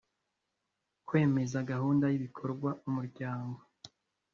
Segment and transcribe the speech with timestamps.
[1.07, 3.59] Kwemeza gahunda y ibikorwa umuryango